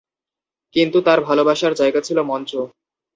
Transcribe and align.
কিন্তু 0.75 0.97
তার 1.01 1.19
ভালোবাসার 1.21 1.73
জায়গা 1.73 2.01
ছিল 2.01 2.17
মঞ্চ। 2.21 2.51